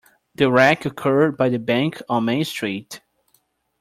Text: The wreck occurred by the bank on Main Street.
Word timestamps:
The 0.33 0.49
wreck 0.51 0.83
occurred 0.87 1.37
by 1.37 1.49
the 1.49 1.59
bank 1.59 2.01
on 2.09 2.25
Main 2.25 2.43
Street. 2.43 3.01